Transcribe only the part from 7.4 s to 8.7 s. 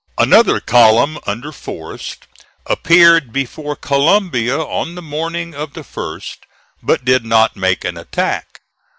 make an attack.